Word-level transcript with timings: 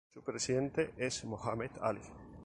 Su 0.11 0.23
presidente 0.23 0.95
es 0.97 1.23
Mohamed 1.25 1.69
Alí. 1.79 2.01